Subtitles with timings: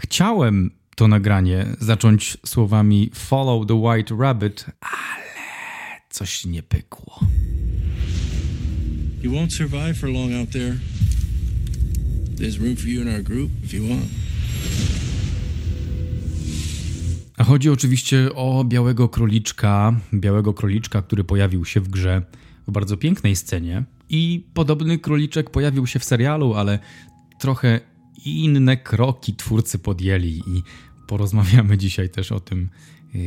[0.00, 5.24] Chciałem to nagranie zacząć słowami Follow the White Rabbit, ale
[6.10, 7.20] coś nie pykło.
[9.22, 10.76] You won't survive for long out there.
[12.36, 14.04] There's room for you in our group if you want.
[17.36, 22.22] A chodzi oczywiście o białego króliczka, białego króliczka, który pojawił się w grze
[22.68, 23.84] w bardzo pięknej scenie.
[24.08, 26.78] I podobny króliczek pojawił się w serialu, ale
[27.38, 27.80] trochę
[28.24, 30.62] inne kroki twórcy podjęli i
[31.06, 32.68] porozmawiamy dzisiaj też o tym,
[33.14, 33.18] y,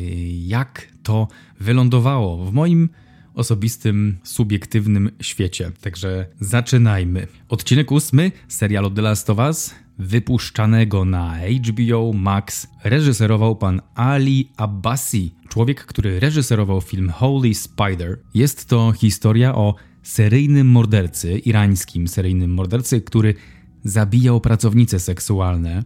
[0.45, 1.27] jak to
[1.59, 2.89] wylądowało w moim
[3.33, 5.71] osobistym, subiektywnym świecie.
[5.81, 7.27] Także zaczynajmy.
[7.49, 15.35] Odcinek ósmy serialu The Last of Us, wypuszczanego na HBO Max, reżyserował pan Ali Abbasi,
[15.49, 18.19] człowiek, który reżyserował film Holy Spider.
[18.33, 23.33] Jest to historia o seryjnym mordercy, irańskim seryjnym mordercy, który
[23.83, 25.83] zabijał pracownice seksualne.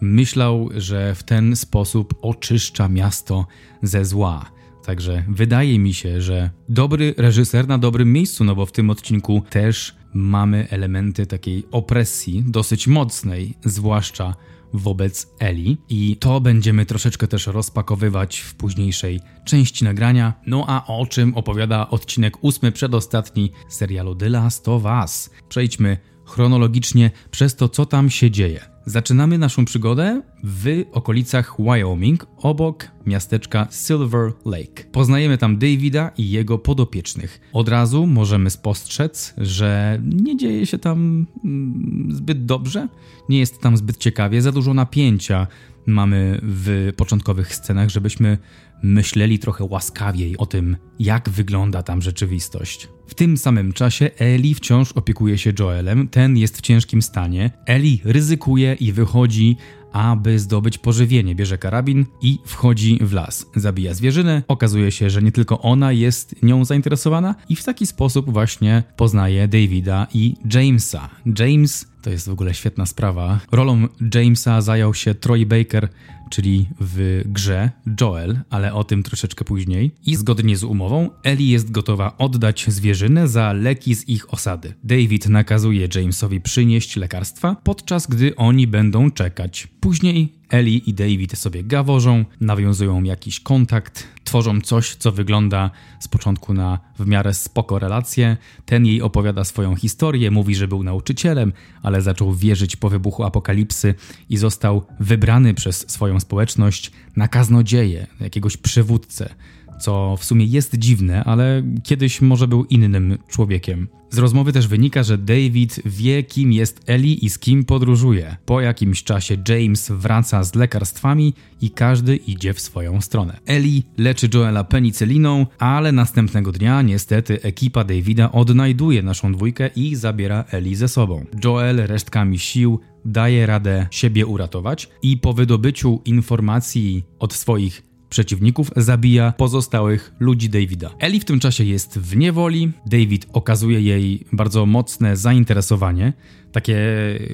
[0.00, 3.46] Myślał, że w ten sposób oczyszcza miasto
[3.82, 4.50] ze zła.
[4.84, 9.42] Także wydaje mi się, że dobry reżyser na dobrym miejscu, no bo w tym odcinku
[9.50, 14.34] też mamy elementy takiej opresji dosyć mocnej, zwłaszcza
[14.72, 20.32] wobec Eli i to będziemy troszeczkę też rozpakowywać w późniejszej części nagrania.
[20.46, 25.30] No a o czym opowiada odcinek ósmy przedostatni serialu The Last of Us.
[25.48, 25.96] Przejdźmy
[26.28, 28.60] chronologicznie przez to, co tam się dzieje.
[28.86, 34.84] Zaczynamy naszą przygodę w okolicach Wyoming, obok miasteczka Silver Lake.
[34.92, 37.40] Poznajemy tam Davida i jego podopiecznych.
[37.52, 42.88] Od razu możemy spostrzec, że nie dzieje się tam mm, zbyt dobrze,
[43.28, 45.46] nie jest tam zbyt ciekawie, za dużo napięcia
[45.88, 48.38] mamy w początkowych scenach, żebyśmy
[48.82, 52.88] myśleli trochę łaskawiej o tym, jak wygląda tam rzeczywistość.
[53.06, 57.50] W tym samym czasie Eli wciąż opiekuje się Joelem, ten jest w ciężkim stanie.
[57.66, 59.56] Eli ryzykuje i wychodzi
[59.92, 61.34] aby zdobyć pożywienie.
[61.34, 63.46] Bierze karabin i wchodzi w las.
[63.56, 64.42] Zabija zwierzynę.
[64.48, 69.48] Okazuje się, że nie tylko ona jest nią zainteresowana i w taki sposób właśnie poznaje
[69.48, 71.08] Davida i Jamesa.
[71.38, 73.40] James to jest w ogóle świetna sprawa.
[73.52, 75.88] Rolą Jamesa zajął się Troy Baker,
[76.30, 77.70] czyli w grze
[78.00, 79.94] Joel, ale o tym troszeczkę później.
[80.06, 84.74] I zgodnie z umową, Ellie jest gotowa oddać zwierzynę za leki z ich osady.
[84.84, 89.68] David nakazuje Jamesowi przynieść lekarstwa, podczas gdy oni będą czekać.
[89.80, 95.70] Później Ellie i David sobie gaworzą, nawiązują jakiś kontakt, tworzą coś, co wygląda
[96.00, 98.36] z początku na w miarę spoko relacje.
[98.66, 103.94] Ten jej opowiada swoją historię, mówi, że był nauczycielem, ale zaczął wierzyć po wybuchu apokalipsy
[104.30, 109.34] i został wybrany przez swoją społeczność na kaznodzieję, jakiegoś przywódcę
[109.80, 113.88] co w sumie jest dziwne, ale kiedyś może był innym człowiekiem.
[114.10, 118.36] Z rozmowy też wynika, że David wie, kim jest Ellie i z kim podróżuje.
[118.46, 123.40] Po jakimś czasie James wraca z lekarstwami i każdy idzie w swoją stronę.
[123.46, 130.44] Ellie leczy Joela penicyliną, ale następnego dnia niestety ekipa Davida odnajduje naszą dwójkę i zabiera
[130.50, 131.24] Ellie ze sobą.
[131.44, 139.32] Joel resztkami sił daje radę siebie uratować i po wydobyciu informacji od swoich przeciwników zabija
[139.36, 140.90] pozostałych ludzi Davida.
[140.98, 142.72] Ellie w tym czasie jest w niewoli.
[142.86, 146.12] David okazuje jej bardzo mocne zainteresowanie,
[146.52, 146.78] takie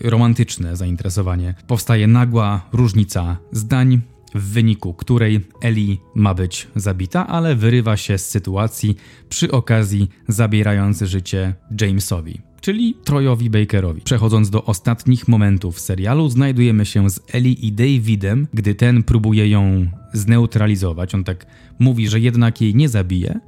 [0.00, 1.54] romantyczne zainteresowanie.
[1.66, 4.00] Powstaje nagła różnica zdań,
[4.34, 8.96] w wyniku której Ellie ma być zabita, ale wyrywa się z sytuacji
[9.28, 14.00] przy okazji zabierając życie Jamesowi czyli Trojowi Bakerowi.
[14.00, 19.86] Przechodząc do ostatnich momentów serialu, znajdujemy się z Ellie i Davidem, gdy ten próbuje ją
[20.12, 21.14] zneutralizować.
[21.14, 21.46] On tak
[21.78, 23.40] mówi, że jednak jej nie zabije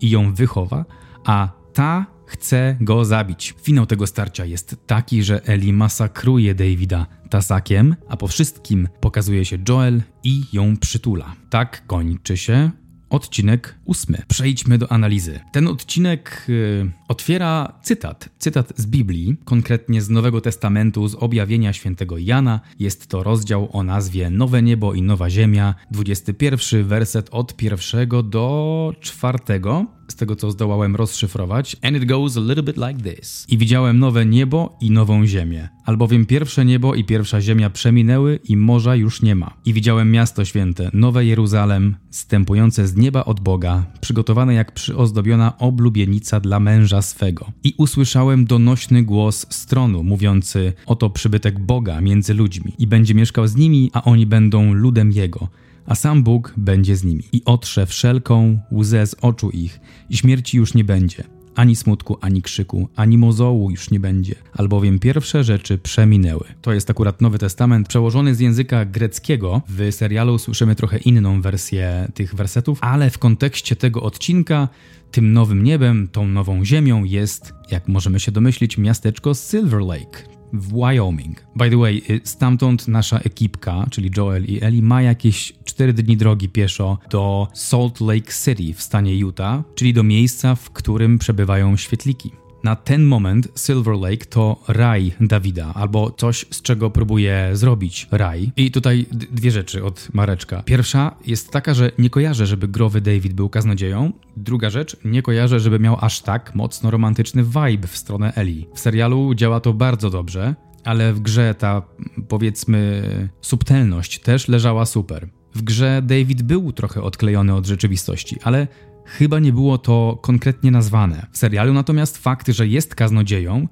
[0.00, 0.84] i ją wychowa,
[1.24, 3.54] a ta chce go zabić.
[3.62, 9.58] Finał tego starcia jest taki, że Ellie masakruje Davida tasakiem, a po wszystkim pokazuje się
[9.68, 11.34] Joel i ją przytula.
[11.50, 12.70] Tak kończy się
[13.12, 14.22] odcinek ósmy.
[14.28, 15.40] Przejdźmy do analizy.
[15.52, 22.18] Ten odcinek y, otwiera cytat, cytat z Biblii, konkretnie z Nowego Testamentu, z objawienia świętego
[22.18, 22.60] Jana.
[22.78, 28.92] Jest to rozdział o nazwie Nowe Niebo i Nowa Ziemia, 21 werset od pierwszego do
[29.00, 31.76] czwartego z tego co zdołałem rozszyfrować.
[31.82, 33.46] And it goes a little bit like this.
[33.48, 35.68] I widziałem nowe niebo i nową ziemię.
[35.84, 39.56] Albowiem pierwsze niebo i pierwsza ziemia przeminęły i morza już nie ma.
[39.64, 46.40] I widziałem miasto święte, nowe Jeruzalem, stępujące z nieba od Boga, przygotowane jak przyozdobiona oblubienica
[46.40, 47.52] dla męża swego.
[47.64, 53.56] I usłyszałem donośny głos stronu, mówiący: Oto przybytek Boga między ludźmi i będzie mieszkał z
[53.56, 55.48] nimi, a oni będą ludem Jego
[55.86, 59.80] a sam Bóg będzie z nimi i otrze wszelką łzę z oczu ich
[60.10, 61.24] i śmierci już nie będzie,
[61.54, 66.44] Ani smutku, ani krzyku, ani mozołu już nie będzie, albowiem pierwsze rzeczy przeminęły.
[66.62, 69.62] To jest akurat Nowy Testament przełożony z języka greckiego.
[69.68, 74.68] W serialu słyszymy trochę inną wersję tych wersetów, ale w kontekście tego odcinka
[75.10, 80.22] tym nowym niebem, tą nową ziemią jest, jak możemy się domyślić, miasteczko Silver Lake,
[80.52, 81.46] w Wyoming.
[81.56, 86.16] By the way, y, stamtąd nasza ekipka, czyli Joel i Ellie, ma jakieś 4 dni
[86.16, 91.76] drogi pieszo do Salt Lake City w stanie Utah, czyli do miejsca, w którym przebywają
[91.76, 92.41] świetliki.
[92.64, 98.52] Na ten moment Silver Lake to raj Dawida, albo coś, z czego próbuje zrobić raj.
[98.56, 100.62] I tutaj dwie rzeczy od Mareczka.
[100.62, 104.12] Pierwsza jest taka, że nie kojarzę, żeby growy David był kaznodzieją.
[104.36, 108.66] Druga rzecz, nie kojarzę, żeby miał aż tak mocno romantyczny vibe w stronę Eli.
[108.74, 110.54] W serialu działa to bardzo dobrze,
[110.84, 111.82] ale w grze ta,
[112.28, 113.02] powiedzmy,
[113.40, 115.28] subtelność też leżała super.
[115.54, 118.68] W grze David był trochę odklejony od rzeczywistości, ale
[119.04, 121.26] Chyba nie było to konkretnie nazwane.
[121.32, 123.68] W serialu natomiast fakt, że jest kaznodzieją,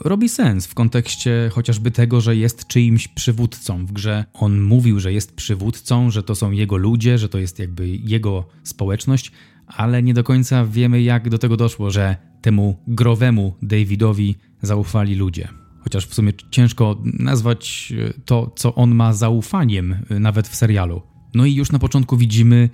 [0.00, 4.24] robi sens w kontekście chociażby tego, że jest czyimś przywódcą w grze.
[4.32, 8.46] On mówił, że jest przywódcą, że to są jego ludzie, że to jest jakby jego
[8.62, 9.32] społeczność,
[9.66, 15.48] ale nie do końca wiemy, jak do tego doszło, że temu growemu Davidowi zaufali ludzie.
[15.80, 17.92] Chociaż w sumie ciężko nazwać
[18.24, 21.02] to, co on ma zaufaniem, nawet w serialu.
[21.34, 22.68] No i już na początku widzimy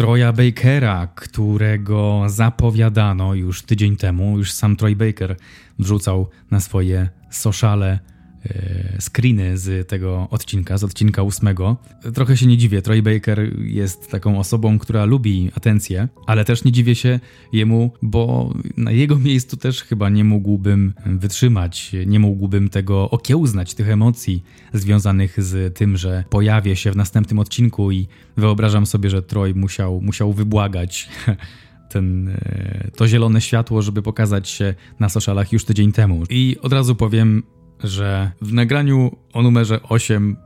[0.00, 5.36] Troya Bakera, którego zapowiadano już tydzień temu, już sam Troy Baker
[5.78, 7.98] wrzucał na swoje sociale
[9.00, 11.76] screeny z tego odcinka, z odcinka ósmego.
[12.14, 16.72] Trochę się nie dziwię, Troy Baker jest taką osobą, która lubi atencję, ale też nie
[16.72, 17.20] dziwię się
[17.52, 23.88] jemu, bo na jego miejscu też chyba nie mógłbym wytrzymać, nie mógłbym tego okiełznać, tych
[23.88, 24.44] emocji
[24.74, 30.00] związanych z tym, że pojawię się w następnym odcinku i wyobrażam sobie, że Troy musiał,
[30.00, 31.08] musiał wybłagać
[31.92, 36.22] ten, e, to zielone światło, żeby pokazać się na socialach już tydzień temu.
[36.30, 37.42] I od razu powiem,
[37.84, 40.36] że w nagraniu o numerze 8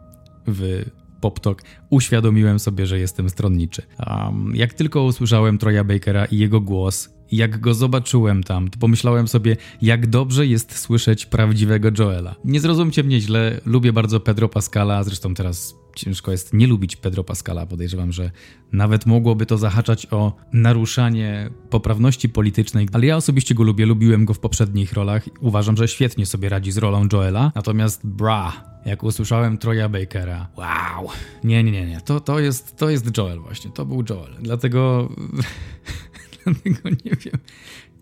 [0.46, 0.84] w
[1.20, 3.82] PopTok uświadomiłem sobie, że jestem stronniczy.
[4.06, 9.28] Um, jak tylko usłyszałem Troya Bakera i jego głos, jak go zobaczyłem tam, to pomyślałem
[9.28, 12.34] sobie, jak dobrze jest słyszeć prawdziwego Joela.
[12.44, 17.24] Nie zrozumcie mnie źle, lubię bardzo Pedro Pascala, zresztą teraz ciężko jest nie lubić Pedro
[17.24, 17.66] Pascala.
[17.66, 18.30] Podejrzewam, że
[18.72, 24.34] nawet mogłoby to zahaczać o naruszanie poprawności politycznej, ale ja osobiście go lubię, lubiłem go
[24.34, 25.28] w poprzednich rolach.
[25.40, 27.52] Uważam, że świetnie sobie radzi z rolą Joela.
[27.54, 28.52] Natomiast bra,
[28.86, 31.08] jak usłyszałem Troya Bakera, wow,
[31.44, 34.34] nie, nie, nie, nie, to, to, jest, to jest Joel właśnie, to był Joel.
[34.40, 35.08] Dlatego,
[36.44, 37.38] dlatego nie wiem,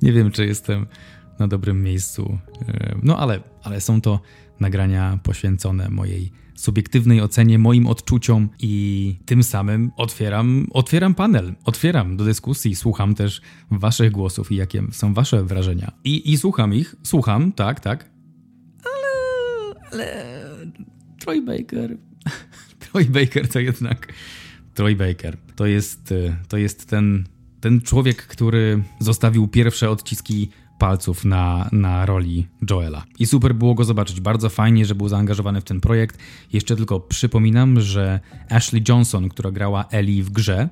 [0.03, 0.87] nie wiem, czy jestem
[1.39, 2.39] na dobrym miejscu.
[3.03, 4.21] No ale, ale są to
[4.61, 12.25] nagrania poświęcone mojej subiektywnej ocenie, moim odczuciom i tym samym otwieram, otwieram panel, otwieram do
[12.25, 13.41] dyskusji, słucham też
[13.71, 15.93] waszych głosów i jakie są wasze wrażenia.
[16.05, 18.11] I, i słucham ich, słucham, tak, tak,
[18.85, 20.27] ale, ale
[21.21, 21.97] Troy Baker,
[22.91, 24.13] Troy Baker to jednak
[24.75, 25.37] Troy Baker.
[25.57, 26.15] To jest,
[26.49, 27.25] to jest ten,
[27.63, 30.49] ten człowiek, który zostawił pierwsze odciski
[30.79, 33.05] palców na, na roli Joela.
[33.19, 34.21] I super było go zobaczyć.
[34.21, 36.19] Bardzo fajnie, że był zaangażowany w ten projekt.
[36.53, 38.21] Jeszcze tylko przypominam, że
[38.51, 40.69] Ashley Johnson, która grała Ellie w grze,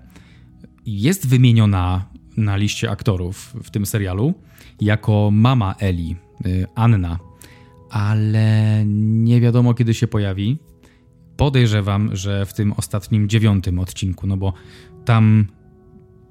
[0.86, 2.04] jest wymieniona
[2.36, 4.34] na liście aktorów w tym serialu
[4.80, 6.16] jako mama Ellie,
[6.46, 7.18] y, Anna,
[7.90, 10.58] ale nie wiadomo kiedy się pojawi.
[11.36, 14.52] Podejrzewam, że w tym ostatnim dziewiątym odcinku, no bo
[15.04, 15.46] tam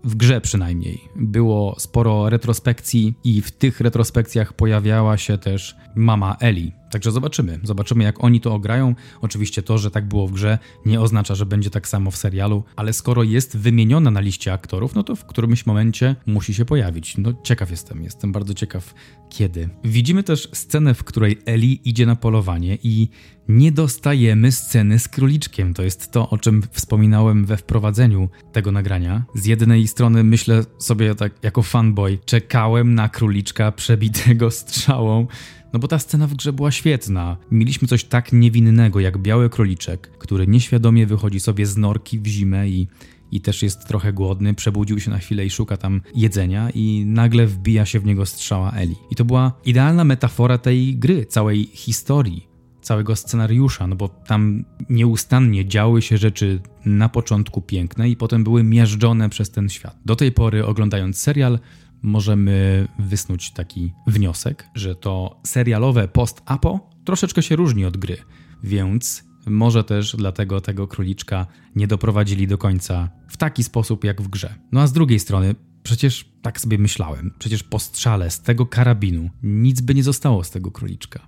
[0.03, 6.71] w grze przynajmniej było sporo retrospekcji i w tych retrospekcjach pojawiała się też mama Eli.
[6.89, 7.59] Także zobaczymy.
[7.63, 8.95] Zobaczymy, jak oni to ograją.
[9.21, 12.63] Oczywiście to, że tak było w grze, nie oznacza, że będzie tak samo w serialu,
[12.75, 17.17] ale skoro jest wymieniona na liście aktorów, no to w którymś momencie musi się pojawić.
[17.17, 18.93] No ciekaw jestem, jestem bardzo ciekaw
[19.29, 19.69] kiedy.
[19.83, 23.09] Widzimy też scenę, w której Eli idzie na polowanie i
[23.49, 25.73] nie dostajemy sceny z króliczkiem.
[25.73, 29.23] To jest to, o czym wspominałem we wprowadzeniu tego nagrania.
[29.35, 35.27] Z jednej strony myślę sobie tak jako fanboy, czekałem na króliczka przebitego strzałą,
[35.73, 37.37] no bo ta scena w grze była świetna.
[37.51, 42.69] Mieliśmy coś tak niewinnego jak biały króliczek, który nieświadomie wychodzi sobie z norki w zimę
[42.69, 42.87] i
[43.31, 47.47] i też jest trochę głodny, przebudził się na chwilę i szuka tam jedzenia i nagle
[47.47, 48.95] wbija się w niego strzała Eli.
[49.11, 52.47] I to była idealna metafora tej gry, całej historii,
[52.81, 58.63] całego scenariusza, no bo tam nieustannie działy się rzeczy na początku piękne i potem były
[58.63, 59.97] miażdżone przez ten świat.
[60.05, 61.59] Do tej pory oglądając serial
[62.01, 68.17] możemy wysnuć taki wniosek, że to serialowe post-apo troszeczkę się różni od gry,
[68.63, 74.27] więc może też dlatego tego króliczka nie doprowadzili do końca w taki sposób jak w
[74.27, 74.55] grze.
[74.71, 77.33] No a z drugiej strony Przecież tak sobie myślałem.
[77.39, 81.27] Przecież po strzale z tego karabinu nic by nie zostało z tego króliczka.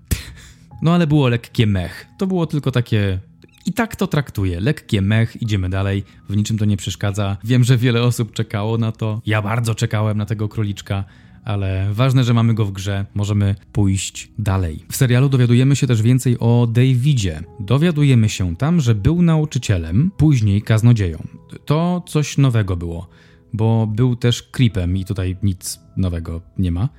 [0.82, 2.08] No ale było lekkie mech.
[2.18, 3.20] To było tylko takie
[3.66, 4.60] i tak to traktuję.
[4.60, 7.38] Lekkie mech, idziemy dalej, w niczym to nie przeszkadza.
[7.44, 9.22] Wiem, że wiele osób czekało na to.
[9.26, 11.04] Ja bardzo czekałem na tego króliczka,
[11.44, 14.86] ale ważne, że mamy go w grze, możemy pójść dalej.
[14.92, 17.44] W serialu dowiadujemy się też więcej o Davidzie.
[17.60, 21.28] Dowiadujemy się tam, że był nauczycielem, później kaznodzieją.
[21.66, 23.08] To coś nowego było,
[23.54, 26.90] bo był też creepem i tutaj nic nowego nie ma.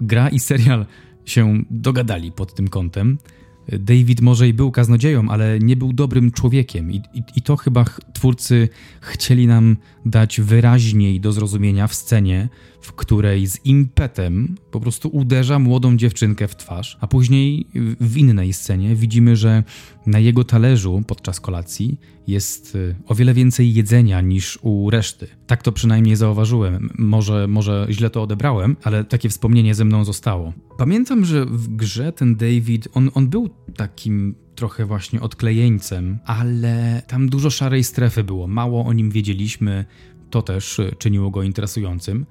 [0.00, 0.86] Gra i serial
[1.24, 3.18] się dogadali pod tym kątem.
[3.72, 7.84] David może i był kaznodzieją, ale nie był dobrym człowiekiem, I, i, i, to chyba
[8.12, 8.68] twórcy
[9.00, 9.76] chcieli nam
[10.10, 12.48] dać wyraźniej do zrozumienia w scenie,
[12.80, 17.66] w której z impetem po prostu uderza młodą dziewczynkę w twarz, a później
[18.00, 19.62] w innej scenie widzimy, że
[20.06, 25.26] na jego talerzu podczas kolacji jest y, o wiele więcej jedzenia niż u reszty.
[25.46, 26.90] Tak to przynajmniej zauważyłem.
[26.98, 30.52] Może, może źle to odebrałem, ale takie wspomnienie ze mną zostało.
[30.78, 37.28] Pamiętam, że w grze ten David, on, on był takim trochę właśnie odklejeńcem, ale tam
[37.28, 38.46] dużo szarej strefy było.
[38.46, 39.84] Mało o nim wiedzieliśmy.
[40.30, 42.26] To też y, czyniło go interesującym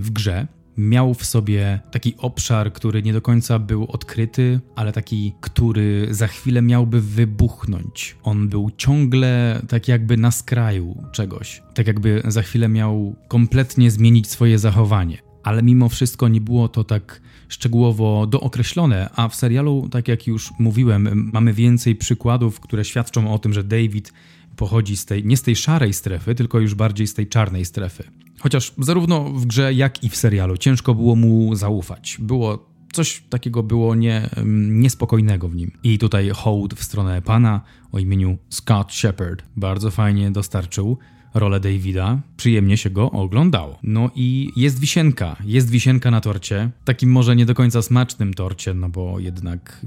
[0.00, 0.46] w grze.
[0.76, 6.26] Miał w sobie taki obszar, który nie do końca był odkryty, ale taki, który za
[6.26, 8.16] chwilę miałby wybuchnąć.
[8.22, 11.62] On był ciągle tak jakby na skraju czegoś.
[11.74, 15.18] Tak jakby za chwilę miał kompletnie zmienić swoje zachowanie.
[15.42, 17.20] Ale mimo wszystko nie było to tak
[17.50, 23.38] szczegółowo dookreślone, a w serialu, tak jak już mówiłem, mamy więcej przykładów, które świadczą o
[23.38, 24.12] tym, że David
[24.56, 28.04] pochodzi z tej, nie z tej szarej strefy, tylko już bardziej z tej czarnej strefy.
[28.40, 32.16] Chociaż zarówno w grze, jak i w serialu ciężko było mu zaufać.
[32.20, 34.30] Było coś takiego było nie,
[34.68, 35.70] niespokojnego w nim.
[35.82, 37.60] I tutaj hołd w stronę pana
[37.92, 40.98] o imieniu Scott Shepard bardzo fajnie dostarczył
[41.34, 42.20] rolę Davida.
[42.36, 43.78] Przyjemnie się go oglądało.
[43.82, 45.36] No i jest wisienka.
[45.44, 46.70] Jest wisienka na torcie.
[46.84, 49.86] Takim może nie do końca smacznym torcie, no bo jednak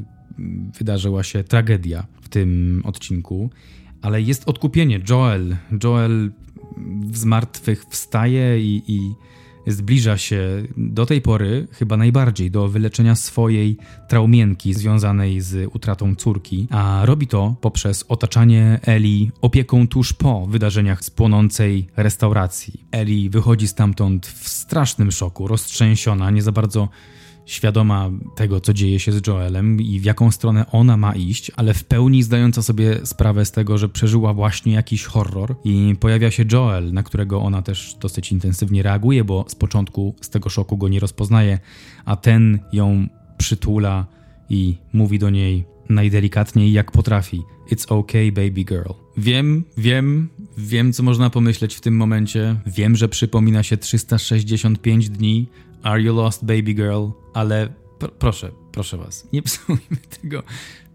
[0.80, 3.50] wydarzyła się tragedia w tym odcinku.
[4.02, 5.00] Ale jest odkupienie.
[5.10, 5.56] Joel.
[5.84, 6.32] Joel
[7.12, 9.00] z martwych wstaje i, i
[9.68, 13.78] zbliża się do tej pory chyba najbardziej do wyleczenia swojej
[14.08, 21.04] traumienki związanej z utratą córki, a robi to poprzez otaczanie Eli opieką tuż po wydarzeniach
[21.04, 22.86] z płonącej restauracji.
[22.92, 26.90] Eli wychodzi stamtąd w strasznym szoku, roztrzęsiona, nie za bardzo
[27.46, 31.74] świadoma tego, co dzieje się z Joelem i w jaką stronę ona ma iść, ale
[31.74, 36.46] w pełni zdająca sobie sprawę z tego, że przeżyła właśnie jakiś horror i pojawia się
[36.52, 40.88] Joel, na którego ona też dosyć intensywnie reaguje, bo z początku z tego szoku go
[40.88, 41.60] nie rozpoznaje,
[42.06, 43.08] a ten ją
[43.38, 44.06] przytula
[44.50, 47.42] i mówi do niej najdelikatniej jak potrafi.
[47.72, 48.94] It's okay, baby girl.
[49.18, 52.56] Wiem, wiem, wiem, co można pomyśleć w tym momencie.
[52.66, 55.48] Wiem, że przypomina się 365 dni
[55.84, 60.44] Are You Lost Baby Girl, ale pr proszę, proszę was, nie psujmy tego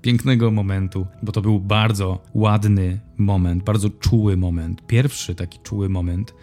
[0.02, 6.35] pięknego momentu, bo to był bardzo ładny moment, bardzo czuły moment, pierwszy taki czuły moment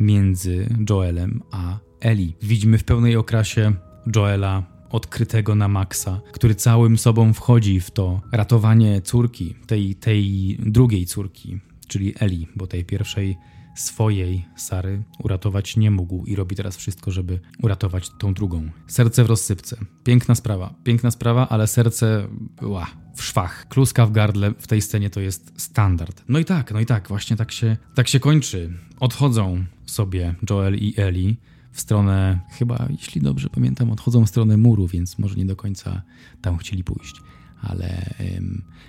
[0.00, 2.36] między Joelem a Eli.
[2.42, 3.72] Widzimy w pełnej okrasie
[4.16, 11.06] Joela odkrytego na maksa, który całym sobą wchodzi w to ratowanie córki, tej, tej drugiej
[11.06, 13.36] córki, czyli Eli, bo tej pierwszej
[13.74, 18.70] swojej Sary uratować nie mógł i robi teraz wszystko, żeby uratować tą drugą.
[18.86, 19.76] Serce w rozsypce.
[20.04, 22.28] Piękna sprawa, piękna sprawa, ale serce
[22.62, 22.86] ła,
[23.16, 23.68] w szwach.
[23.68, 26.24] Kluska w gardle w tej scenie to jest standard.
[26.28, 28.72] No i tak, no i tak, właśnie tak się, tak się kończy.
[29.00, 31.34] Odchodzą sobie Joel i Ellie
[31.72, 36.02] w stronę, chyba, jeśli dobrze pamiętam, odchodzą w stronę muru, więc może nie do końca
[36.42, 37.22] tam chcieli pójść
[37.62, 38.14] ale,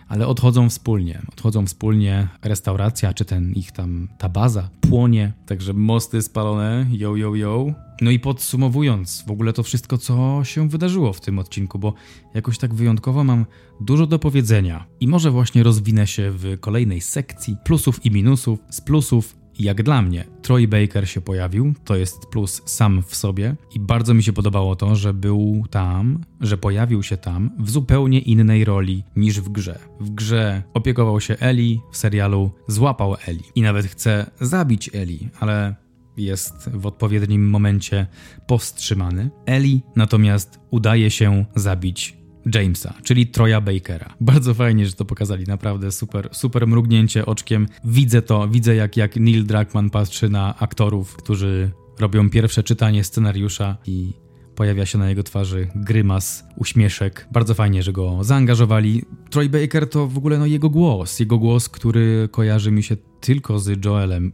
[0.08, 1.22] ale odchodzą wspólnie.
[1.32, 7.36] Odchodzą wspólnie, restauracja, czy ten ich tam, ta baza płonie, także mosty spalone, yo, yo,
[7.36, 7.74] yo.
[8.02, 11.94] No i podsumowując w ogóle to wszystko, co się wydarzyło w tym odcinku, bo
[12.34, 13.46] jakoś tak wyjątkowo mam
[13.82, 18.60] dużo do powiedzenia i może właśnie rozwinę się w kolejnej sekcji plusów i minusów.
[18.70, 23.56] Z plusów jak dla mnie, Troy Baker się pojawił, to jest plus sam w sobie
[23.76, 28.20] i bardzo mi się podobało to, że był tam, że pojawił się tam w zupełnie
[28.20, 29.80] innej roli niż w grze.
[30.00, 35.76] W grze opiekował się Eli, w serialu złapał Eli i nawet chce zabić Eli, ale
[36.18, 38.08] jest w odpowiednim momencie
[38.48, 39.30] powstrzymany.
[39.46, 42.21] Eli natomiast udaje się zabić
[42.56, 44.14] Jamesa, czyli Troya Bakera.
[44.22, 47.68] Bardzo fajnie, że to pokazali, naprawdę super, super mrugnięcie oczkiem.
[47.86, 53.78] Widzę to, widzę jak, jak Neil Druckmann patrzy na aktorów, którzy robią pierwsze czytanie scenariusza
[53.88, 54.14] i
[54.56, 57.28] pojawia się na jego twarzy grymas, uśmieszek.
[57.32, 59.06] Bardzo fajnie, że go zaangażowali.
[59.30, 63.60] Troy Baker to w ogóle no, jego głos, jego głos, który kojarzy mi się tylko
[63.60, 64.34] z Joelem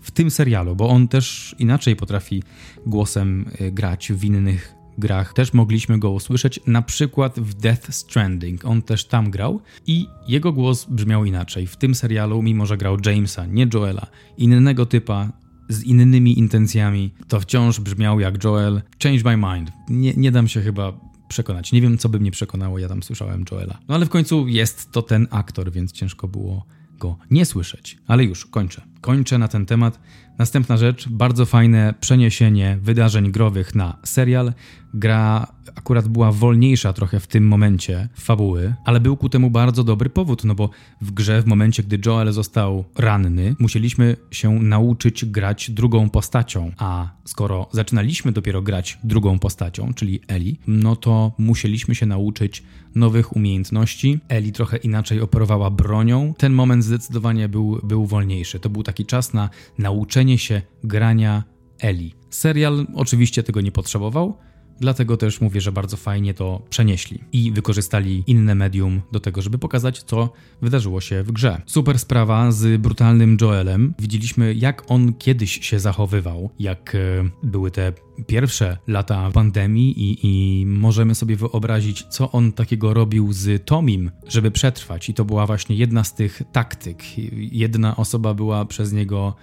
[0.00, 2.42] w tym serialu, bo on też inaczej potrafi
[2.86, 5.32] głosem y, grać w innych grach.
[5.32, 8.64] Też mogliśmy go usłyszeć, na przykład w Death Stranding.
[8.64, 11.66] On też tam grał i jego głos brzmiał inaczej.
[11.66, 14.06] W tym serialu, mimo że grał Jamesa, nie Joela,
[14.38, 15.32] innego typa,
[15.68, 18.82] z innymi intencjami, to wciąż brzmiał jak Joel.
[19.02, 19.72] Change my mind.
[19.88, 20.92] Nie, nie dam się chyba
[21.28, 21.72] przekonać.
[21.72, 23.78] Nie wiem, co by mnie przekonało, ja tam słyszałem Joela.
[23.88, 26.66] No ale w końcu jest to ten aktor, więc ciężko było
[26.98, 27.98] go nie słyszeć.
[28.06, 28.91] Ale już, kończę.
[29.02, 30.00] Kończę na ten temat.
[30.38, 34.52] Następna rzecz, bardzo fajne przeniesienie wydarzeń growych na serial.
[34.94, 40.10] Gra akurat była wolniejsza trochę w tym momencie fabuły, ale był ku temu bardzo dobry
[40.10, 45.70] powód, no bo w grze w momencie, gdy Joel został ranny, musieliśmy się nauczyć grać
[45.70, 52.06] drugą postacią, a skoro zaczynaliśmy dopiero grać drugą postacią, czyli Eli, no to musieliśmy się
[52.06, 52.62] nauczyć
[52.94, 54.18] nowych umiejętności.
[54.28, 56.34] Eli trochę inaczej operowała bronią.
[56.38, 58.60] Ten moment zdecydowanie był, był wolniejszy.
[58.60, 61.44] To był taki czas na nauczenie się grania
[61.80, 62.14] Eli.
[62.30, 64.38] Serial oczywiście tego nie potrzebował,
[64.82, 69.58] Dlatego też mówię, że bardzo fajnie to przenieśli i wykorzystali inne medium do tego, żeby
[69.58, 71.62] pokazać, co wydarzyło się w grze.
[71.66, 73.94] Super sprawa z brutalnym Joelem.
[73.98, 76.98] Widzieliśmy, jak on kiedyś się zachowywał, jak e,
[77.42, 77.92] były te
[78.26, 84.50] pierwsze lata pandemii i, i możemy sobie wyobrazić, co on takiego robił z Tomim, żeby
[84.50, 85.08] przetrwać.
[85.08, 87.02] I to była właśnie jedna z tych taktyk.
[87.36, 89.34] Jedna osoba była przez niego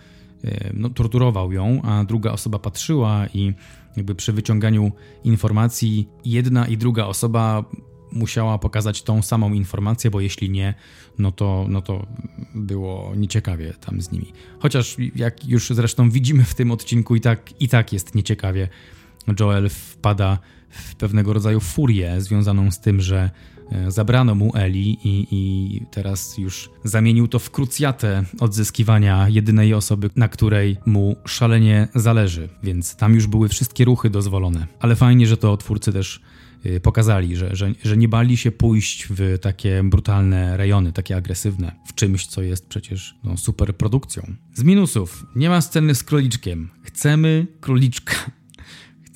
[0.43, 3.53] e, no, torturował ją, a druga osoba patrzyła i
[3.97, 4.91] jakby przy wyciąganiu
[5.23, 7.65] informacji jedna i druga osoba
[8.11, 10.73] musiała pokazać tą samą informację, bo jeśli nie,
[11.17, 12.07] no to, no to
[12.55, 14.33] było nieciekawie tam z nimi.
[14.59, 18.69] Chociaż jak już zresztą widzimy w tym odcinku i tak, i tak jest nieciekawie.
[19.39, 20.37] Joel wpada
[20.69, 23.29] w pewnego rodzaju furię związaną z tym, że
[23.71, 30.09] E, zabrano mu Eli i, i teraz już zamienił to w krucjatę odzyskiwania jedynej osoby,
[30.15, 34.67] na której mu szalenie zależy, więc tam już były wszystkie ruchy dozwolone.
[34.79, 36.21] Ale fajnie, że to twórcy też
[36.65, 41.71] e, pokazali, że, że, że nie bali się pójść w takie brutalne rejony, takie agresywne,
[41.87, 44.23] w czymś, co jest przecież no, super produkcją.
[44.53, 46.69] Z minusów, nie ma sceny z króliczkiem.
[46.83, 48.38] Chcemy króliczka.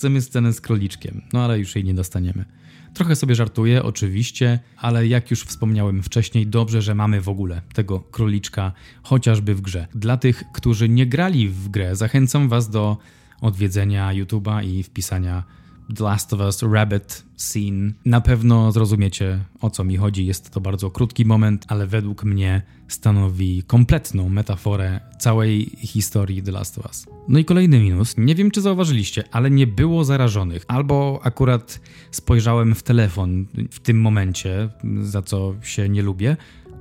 [0.03, 2.45] Chcemy scenę z króliczkiem, no ale już jej nie dostaniemy.
[2.93, 7.99] Trochę sobie żartuję, oczywiście, ale jak już wspomniałem wcześniej, dobrze, że mamy w ogóle tego
[7.99, 8.71] króliczka
[9.03, 9.87] chociażby w grze.
[9.95, 12.97] Dla tych, którzy nie grali w grę, zachęcam Was do
[13.41, 15.43] odwiedzenia YouTube'a i wpisania
[15.95, 17.91] The Last of Us Rabbit Scene.
[18.05, 20.25] Na pewno zrozumiecie o co mi chodzi.
[20.25, 26.77] Jest to bardzo krótki moment, ale według mnie stanowi kompletną metaforę całej historii The Last
[26.77, 27.05] of Us.
[27.27, 28.17] No i kolejny minus.
[28.17, 30.65] Nie wiem, czy zauważyliście, ale nie było zarażonych.
[30.67, 31.79] Albo akurat
[32.11, 34.69] spojrzałem w telefon w tym momencie,
[35.01, 36.37] za co się nie lubię,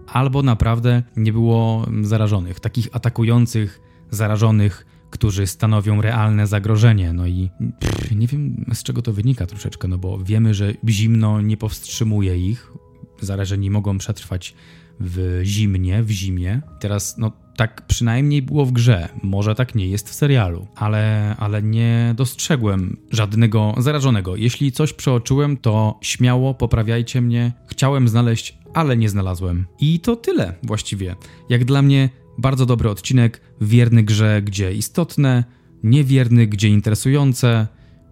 [0.06, 7.12] albo naprawdę nie było zarażonych, takich atakujących, zarażonych którzy stanowią realne zagrożenie.
[7.12, 11.40] No i pff, nie wiem z czego to wynika troszeczkę, no bo wiemy, że zimno
[11.40, 12.72] nie powstrzymuje ich.
[13.20, 14.54] Zarażeni mogą przetrwać
[15.00, 16.60] w zimnie, w zimie.
[16.80, 19.08] Teraz, no tak przynajmniej było w grze.
[19.22, 24.36] Może tak nie jest w serialu, ale, ale nie dostrzegłem żadnego zarażonego.
[24.36, 27.52] Jeśli coś przeoczyłem, to śmiało poprawiajcie mnie.
[27.66, 29.66] Chciałem znaleźć, ale nie znalazłem.
[29.80, 31.16] I to tyle właściwie.
[31.48, 35.44] Jak dla mnie bardzo dobry odcinek, wierny grze, gdzie istotne,
[35.82, 37.66] niewierny, gdzie interesujące.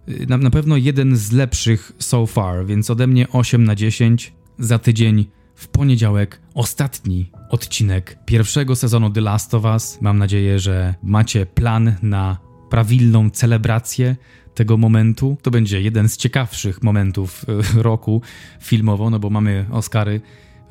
[0.09, 4.33] Y, na, na pewno jeden z lepszych so far, więc ode mnie 8 na 10.
[4.59, 9.97] Za tydzień w poniedziałek ostatni odcinek pierwszego sezonu The Last of Us.
[10.01, 12.37] Mam nadzieję, że macie plan na
[12.69, 14.15] prawilną celebrację
[14.55, 15.37] tego momentu.
[15.41, 17.45] To będzie jeden z ciekawszych momentów
[17.77, 18.21] y, roku
[18.61, 20.21] filmowo, no bo mamy Oscary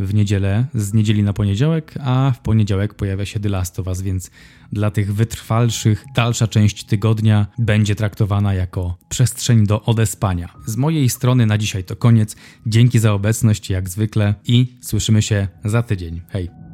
[0.01, 4.03] w niedzielę, z niedzieli na poniedziałek, a w poniedziałek pojawia się The Last of Us,
[4.03, 4.31] więc
[4.73, 10.49] dla tych wytrwalszych dalsza część tygodnia będzie traktowana jako przestrzeń do odespania.
[10.67, 12.37] Z mojej strony na dzisiaj to koniec.
[12.67, 16.21] Dzięki za obecność jak zwykle i słyszymy się za tydzień.
[16.29, 16.70] Hej!